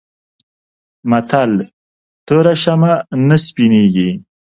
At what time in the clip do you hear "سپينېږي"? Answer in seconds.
3.45-4.09